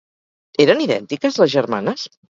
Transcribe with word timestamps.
Eren 0.63 0.81
idèntiques 0.85 1.37
les 1.43 1.53
germanes? 1.57 2.09